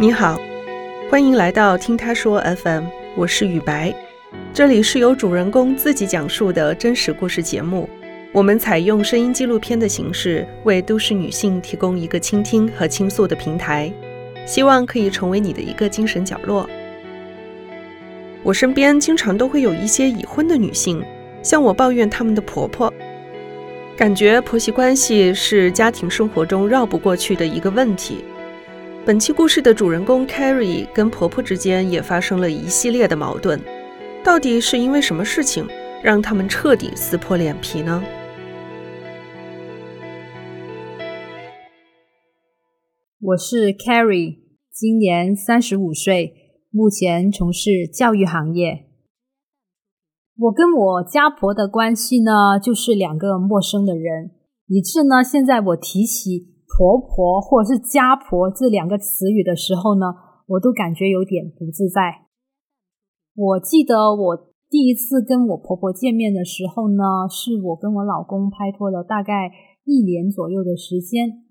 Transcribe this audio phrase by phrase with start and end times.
[0.00, 0.40] 你好，
[1.10, 2.84] 欢迎来到听他说 FM，
[3.14, 3.94] 我是雨白，
[4.50, 7.86] 这里是由主人公自己讲述的真实故事节目。
[8.32, 13.92] 我们采用声音纪录片的形式，为都市女性提供一个倾听和倾诉的平台，
[14.46, 16.66] 希望可以成为你的一个精神角落。
[18.42, 21.04] 我身边经常都会有一些已婚的女性
[21.42, 22.90] 向我抱怨她们的婆婆，
[23.98, 28.24] 感觉婆媳关系是家庭生活中绕不过去的一个问题。
[29.06, 33.58] 本期故事的主人公 Carrie 跟婆婆之间也发生了一系列的矛盾，
[34.22, 35.66] 到底是因为什么事情
[36.02, 38.04] 让他们彻底撕破脸皮呢？
[43.22, 44.36] 我是 Carrie，
[44.70, 46.34] 今年三十五岁，
[46.70, 48.84] 目前从事教育行业。
[50.36, 54.32] 我跟我家婆的关系呢，就是两个陌生的人，
[54.66, 56.59] 以致呢，现在我提起。
[56.76, 60.06] 婆婆或者是家婆这两个词语的时候呢，
[60.46, 62.26] 我都感觉有点不自在。
[63.34, 64.36] 我记得我
[64.68, 69.50] 第一次跟我婆婆见面的时候呢，是我跟我老公拍拖了大概
[69.84, 71.44] 一年左右的时间。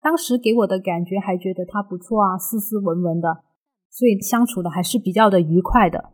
[0.00, 3.44] 当时给我的感觉还觉得他不错啊，斯斯文文的，
[3.90, 6.10] 所以相处的还是比较的愉快的。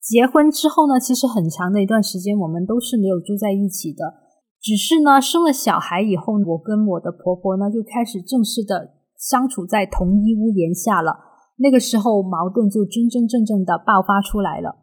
[0.00, 4.29] 结婚之后呢，其实很长的一段时间我们都是没有住在一起的。
[4.62, 11.18] 只是呢，生了小孩以后，我跟我的婆婆呢就开始正式的相处在同一屋檐下了。
[11.56, 14.76] 那个时候，矛盾就真真正正的爆发出来了。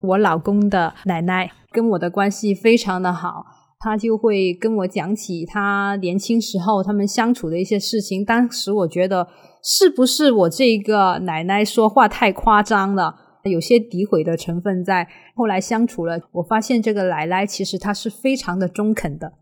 [0.00, 3.44] 我老公的奶奶跟我的关系非常的好，
[3.78, 8.24] 她就会跟我讲起她年轻时候他们相处的一些事情。
[8.24, 9.28] 当时我觉得，
[9.62, 13.14] 是不是我这个奶奶说话太夸张了？
[13.50, 15.08] 有些诋毁的成分在。
[15.34, 19.34] 后来相处了，我发现这个奶奶其实她是非常的中肯的。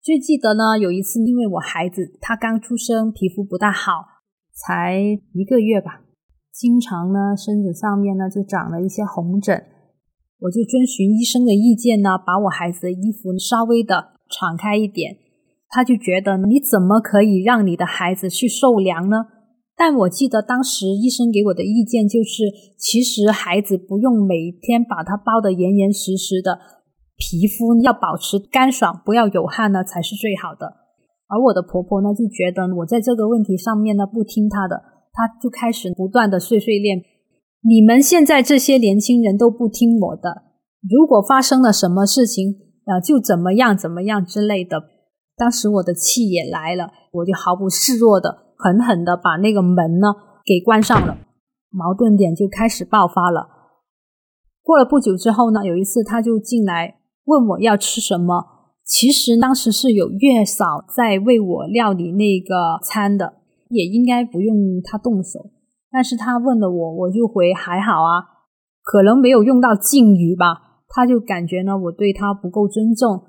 [0.00, 4.22] 最记得呢，有一次因为我孩子他刚出生，皮肤不大好，
[4.54, 4.98] 才
[5.34, 6.00] 一个月吧，
[6.50, 9.66] 经常呢身子上面呢就长了一些红疹，
[10.40, 15.18] 我就遵循医生的意见呢，把我孩子的衣服稍微的敞开一点，
[15.68, 19.26] 他就觉得你怎么可以让你的孩子去受凉呢？
[19.78, 26.58] 但我记得当时医生给我的意见就是，其实孩子不用每天把它包得严严实实的，
[27.16, 30.66] 皮肤要保持干爽，不要有汗呢才是最好的。
[31.28, 36.98] 而我的婆婆呢就觉得我在这个问题上面呢不听她的，她就开始不断的碎碎念：
[37.62, 40.42] 你们现在这些年轻人都不听我的，
[40.90, 44.82] 如果发生了什么事情啊，就怎么样怎么样之类的。
[45.36, 48.47] 当时我的气也来了，我就毫不示弱的。
[48.58, 50.08] 狠狠的把那个门呢
[50.44, 51.16] 给关上了，
[51.70, 53.48] 矛盾点就开始爆发了。
[54.62, 58.58] 过了不久之后呢，有一次他就进来问我要吃什么。
[58.84, 63.34] 其实当时是有月嫂在为我料理那个餐的，
[63.68, 65.50] 也应该不用他动手。
[65.90, 68.24] 但是他问了我，我就回还好啊，
[68.82, 70.82] 可能没有用到敬语吧。
[70.88, 73.22] 他就感觉呢我对他不够尊重，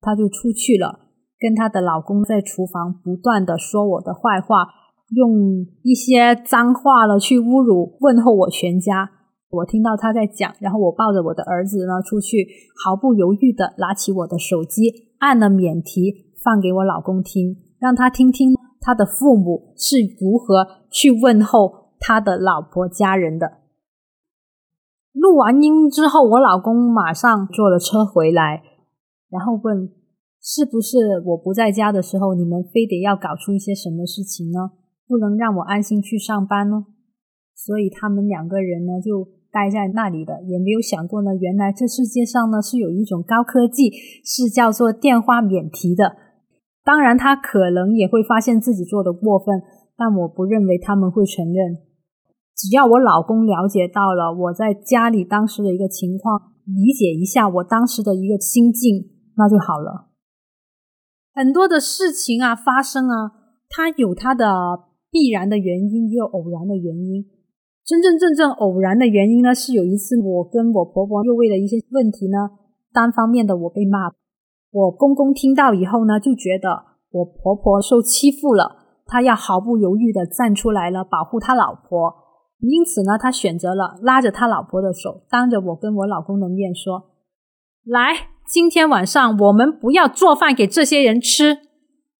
[0.00, 1.05] 他就出去了。
[1.38, 4.68] 跟她的老公在厨房不断的说我的坏话，
[5.14, 9.10] 用一些脏话了去侮辱问候我全家。
[9.48, 12.46] 我听到他在讲，然后我抱着我的儿子呢出去，
[12.84, 23.58] 毫不犹豫的拿起我的手机，按了免提，放给我老公听，让他听听他的父母是如何去问候他的老婆家人的。
[25.12, 28.62] 录完音之后，我老公马上坐了车回来，
[29.30, 29.95] 然后问。
[30.46, 34.70] 是不是我不在家的时候，你们非得要搞出一些什么事情呢？
[35.08, 36.86] 不能让我安心去上班呢？
[37.52, 43.90] 所以他们两个人呢就待在那里的，也没有想过呢，原来这世界上呢是有一种高科技，
[44.22, 46.14] 是叫做电话免提的。
[46.84, 49.60] 当然，他可能也会发现自己做的过分，
[49.96, 51.78] 但我不认为他们会承认。
[52.54, 60.06] 只要我老公了解到了我在家里当时的一个情况，理解一下我当时的一个心境，那就好了。
[61.36, 63.30] 很多的事情啊发生啊，
[63.68, 64.46] 它有它的
[65.10, 67.26] 必然的原因，也有偶然的原因。
[67.84, 72.48] 真真正正偶然的原因呢，是有一次我跟我婆婆又为了一些问题呢，
[72.90, 74.10] 单方面的我被骂。
[74.72, 82.14] 我公公听到以后呢，就觉得我婆婆受欺负了，他要毫不犹豫的站出来了，保护他老婆。
[82.60, 87.10] 因此呢，他选择了拉着他老婆的手，当着我跟我老公的面说
[87.84, 91.58] ：“来。”今天晚上我们不要做饭给这些人吃。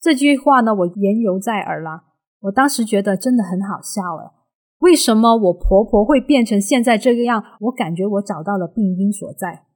[0.00, 2.02] 这句话呢，我言犹在耳了。
[2.40, 4.32] 我当时觉得真的很好笑了。
[4.80, 7.42] 为什么我婆婆会变成现在这个样？
[7.60, 9.66] 我感觉我找到了病因所在。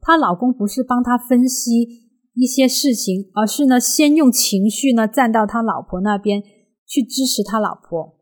[0.00, 1.86] 她老公不是帮她分析
[2.34, 6.42] 一些事情，而是呢，先用情绪呢站到他老婆那边
[6.86, 8.18] 去支持他老婆。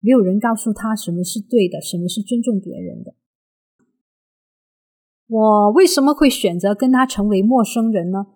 [0.00, 3.14] 没有人告诉他什么是对的，什么是尊重别人的。
[5.28, 8.26] 我为什么会选择跟他成为陌生人呢？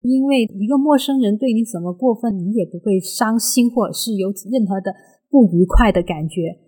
[0.00, 4.92] 因为一个陌生人对你怎么过分，你也不会伤心，或者是有任何的
[5.30, 6.58] 不愉快的感觉。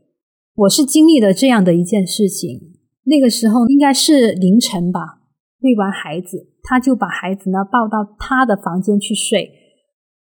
[0.54, 2.60] 我是经历了这样的一件事情，
[3.06, 5.00] 那个时候应该是凌晨吧，
[5.62, 9.50] 喂完孩子，他就把孩子呢抱到他的房间去睡。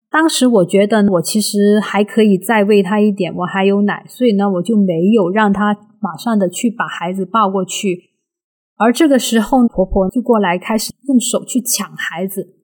[0.10, 8.13] 当时我觉得我其实还可以再喂他一点，我还有奶，所以呢，我就没有让他马上的去把孩子抱过去。
[8.84, 12.58] 而这个时候，婆婆就过来开始用手去抢孩子。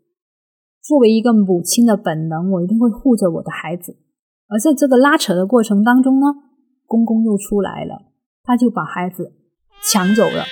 [0.83, 3.95] 作为一个母亲的本能，我一定会护着我的孩子。
[4.50, 6.25] 而在这个拉扯的过程当中呢，
[6.86, 8.12] 公公又出来了，
[8.44, 9.31] 他就把孩子
[9.81, 10.44] 抢走了，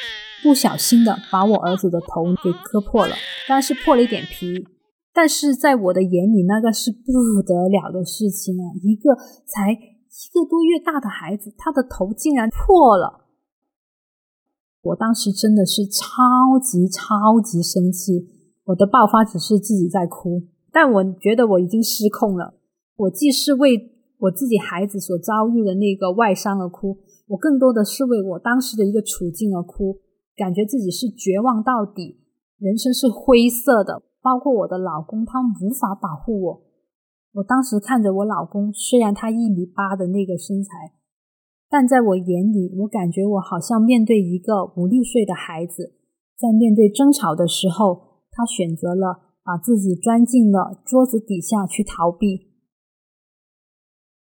[0.41, 3.15] 不小心的把我儿子的头给磕破了，
[3.49, 4.65] 但是破了一点皮。
[5.13, 8.71] 但是在我的眼里，那个是不得了的事情啊！
[8.83, 9.15] 一个
[9.45, 13.26] 才一个多月大的孩子，他的头竟然破了。
[14.87, 18.27] 我当时真的是超级超级生气，
[18.65, 22.53] 我的爆发只是自己在哭，但我觉得我已经失控了。
[22.95, 26.97] 我既是为我自己孩子所遭遇的那个外伤而哭，
[27.27, 29.99] 我更多的是为我当时的一个处境而哭，
[30.35, 32.19] 感觉自己是绝望到底，
[32.57, 34.03] 人生是灰色的。
[34.21, 36.61] 包括我的老公，他无法保护我。
[37.33, 40.96] 我当时看着我老公，虽然他一米八的那个身材。
[41.69, 45.95] 但在我眼里，我感觉我好像面对一个五六岁的孩子，
[46.37, 52.53] 在面对争吵的时候，他选择了把自己钻进了桌子底下去逃避。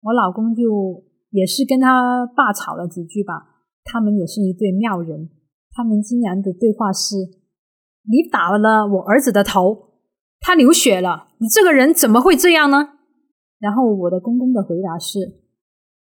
[0.00, 5.29] 我老公就也是跟他爸吵了几句吧，他们也是一对妙人，
[5.73, 7.17] 他们竟然的对话是
[8.08, 10.00] ：“你打了我儿子的头，
[10.40, 12.88] 他流血了，你这个人怎么会这样呢？”
[13.61, 15.44] 然后我的公公的回答是。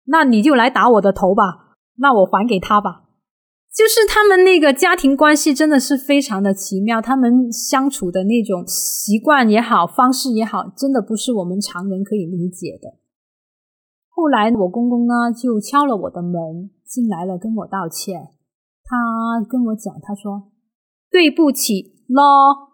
[0.05, 3.03] 那你就来打我的头吧，那我还给他吧。
[3.73, 12.99] 就是他们那个家庭关系真的是非常的奇妙，他们相处的那种习惯也好，方式也好，真的不是我们常人可以理解的。
[14.09, 18.27] 后来我公公呢就敲了我的门进来了，跟我道歉。
[18.83, 20.51] 他跟我讲，他说
[21.09, 22.69] 对不起咯。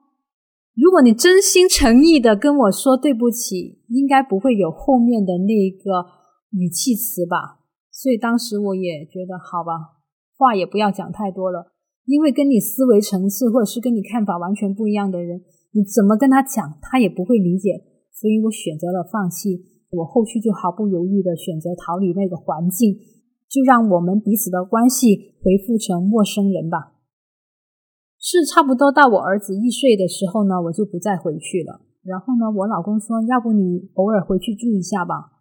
[0.75, 6.19] 如果你真心诚意的跟我说对不起，应该不会有后面的那个。
[6.51, 7.60] 语气词吧，
[7.92, 10.01] 所以当时我也觉得好吧，
[10.38, 11.74] 话也不要讲太多了，
[12.06, 15.42] 因为跟你思维层次或者是跟你看法完全不一样的人，
[15.72, 19.66] 你怎么跟他讲，他也不会理解，所以我选择了放弃。
[19.92, 22.96] 我后续就毫不犹豫的选择逃离那个环境，
[23.50, 26.94] 就让我们彼此的关系回复成陌生人吧。
[28.19, 31.81] 是差不多到我儿子一岁的时候呢，我就不再回去了。
[32.04, 35.38] 然后呢，我老公说，要不你偶尔回去住一下吧。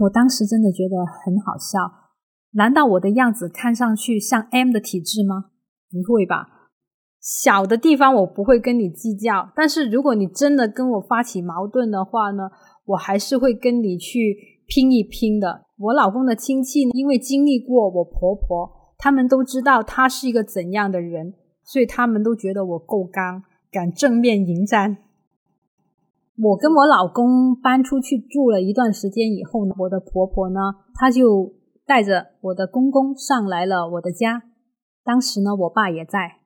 [0.00, 1.78] 我当时真的觉得很好笑，
[2.52, 5.50] 难道我的样子看上去像 M 的体质吗？
[5.90, 6.70] 不会吧，
[7.20, 12.50] 小的地方我不会跟你计较，但是如果你真的跟我发起矛盾的话呢，
[12.86, 14.36] 我还是会跟你去
[14.66, 15.66] 拼一拼的。
[15.78, 24.96] 我老公的亲戚因为经历过我婆婆，他们都知道他是一个怎样的人，所以他们都觉得我够刚，敢正面迎战。
[26.38, 30.60] 我跟我老公搬出去住了一段时间以后呢，我的婆婆呢，
[30.94, 31.54] 她就
[31.86, 34.42] 带着我的公公上来了我的家。
[35.02, 36.40] 当时呢，我爸也在。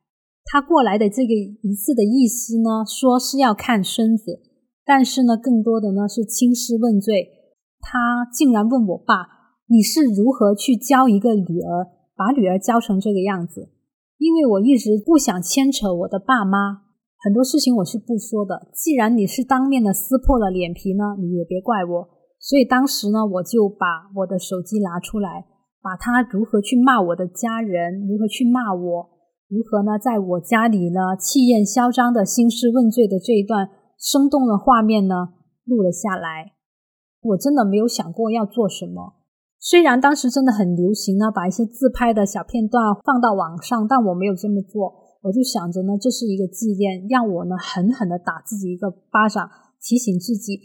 [0.45, 4.41] 他过来的这个一次的意思呢，说是要看孙子，
[4.85, 7.29] 但是呢，更多的呢是兴师问罪。
[7.81, 9.27] 他竟然问我爸
[9.67, 13.71] ：“你是如何去教一个女儿，把女儿教成这个样子？”
[14.19, 16.90] 因为我一直不想牵扯我的爸妈。
[17.23, 18.69] 很多事情我是不说的。
[18.73, 22.09] 既然你是当面的撕破了脸皮呢，你也别怪我。
[22.39, 25.45] 所以当时呢，我就把我的手机拿出来，
[25.83, 29.11] 把他如何去骂我的家人，如何去骂我，
[29.49, 35.15] 如何呢，在我家里呢气焰嚣张的兴师问罪的这一段生动的画面呢
[35.67, 36.53] 录了下来。
[37.21, 39.21] 我真的没有想过要做什么。
[39.59, 45.10] 虽然当时真的很流行呢，把一些自拍的小片段放到网上，但我没有这么做。
[45.23, 49.51] 我就想着呢，这是一个纪念，让我呢狠狠的打自己一个巴掌，
[49.83, 50.61] 提醒自己，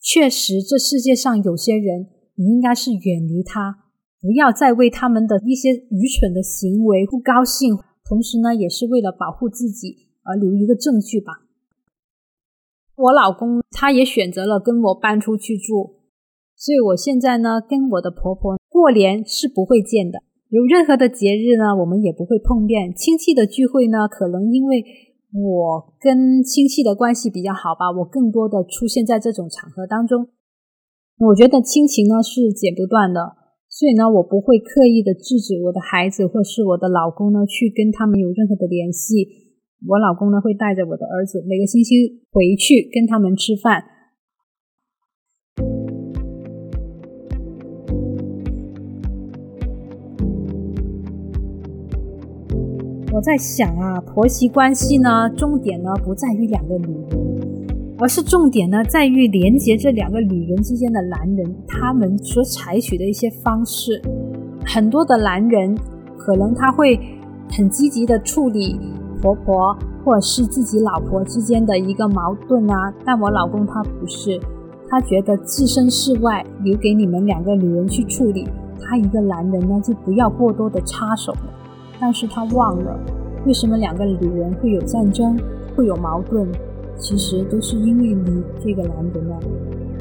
[0.00, 3.84] 确实这世界上有些人，你应该是远离他，
[4.20, 7.78] 不要再为他们的一些愚蠢的行为不高兴。
[8.04, 11.32] 同时呢，也是为了保护自己而留一个证据吧。
[12.96, 16.00] 我老公他也选择了跟我搬出去住，
[16.54, 20.22] 所以我现在呢，跟我的婆婆过年是不会见的。
[20.50, 22.92] 有任何的节日呢，我们也不会碰面。
[22.92, 24.82] 亲戚的聚会呢，可能因为
[25.30, 30.26] 我跟亲戚的关系比较好吧，我更多的出现在这种场合当中。
[31.22, 33.38] 我觉得亲情呢是剪不断的，
[33.70, 39.28] 所以呢，我不会刻意的制止我的孩子或是我的老公呢去跟他们有任何的联系。
[39.86, 43.84] 我老公呢会带着我的儿子每个星期回去跟他们吃饭。
[53.20, 57.20] 我在想啊，婆媳关系呢，重点呢不在于两个女人，
[57.98, 64.00] 而是重点呢在于连接这两个女人之间的男人，他们所采取的一些方式。
[64.64, 65.76] 很多的男人
[66.16, 66.98] 可能他会
[67.50, 68.80] 很积极的处理
[69.20, 74.40] 婆婆或者是自己老婆之间的一个矛盾啊，但我老公他不是，
[74.88, 78.48] 他觉得置身事外，留给你们两个女人去处理，
[78.80, 81.34] 他一个男人呢就不要过多的插手。
[82.00, 82.98] 但是他忘了，
[83.46, 85.38] 为什么两个女人会有战争，
[85.76, 86.48] 会有矛盾？
[86.96, 89.38] 其实都是因为你这个男人呢。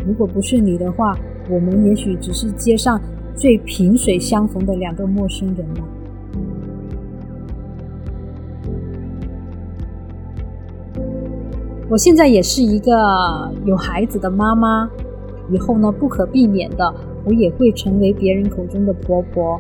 [0.08, 1.18] 如果不是你的话，
[1.50, 3.00] 我们也许只是街上
[3.36, 5.84] 最萍水相逢的两个陌生人吧。
[11.90, 14.90] 我现在也是一个有孩子的妈妈，
[15.50, 16.94] 以后呢，不可避免的，
[17.26, 19.60] 我也会成为别人口中的婆婆。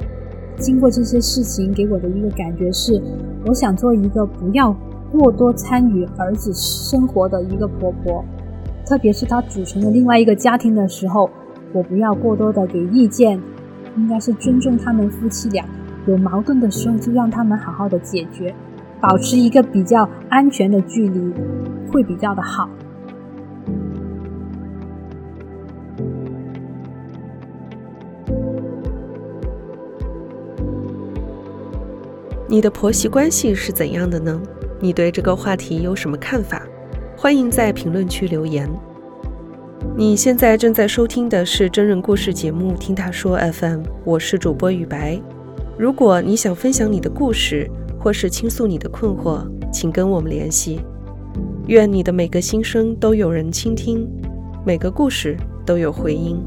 [0.60, 3.02] 经过这些事情，给我的一个感觉是，
[3.46, 4.76] 我想做一个不要
[5.12, 8.24] 过多参与儿子生活的一个婆婆，
[8.86, 11.30] 特别是他组成了另外一个家庭的时候，
[11.74, 13.42] 我不要过多的给意见，
[13.96, 15.66] 应该是尊重他们夫妻俩，
[16.06, 18.54] 有矛盾的时候就让他们好好的解决，
[19.00, 21.34] 保持一个比较安全的距离，
[21.92, 22.70] 会比较的好。
[32.52, 34.42] 你的婆媳关系是怎样的呢？
[34.80, 36.66] 你对这个话题有什么看法？
[37.16, 38.68] 欢迎在评论区留言。
[39.96, 45.22] 你现在正在收听的是真人故事节目《听他说 FM》，我是主播雨白。
[45.78, 50.82] 如果你想分享你的故事，或是倾诉你的困惑，请跟我们联系。
[51.68, 54.10] 愿你的每个心声都有人倾听，
[54.66, 55.38] 每个故事
[55.68, 56.42] 都有回音。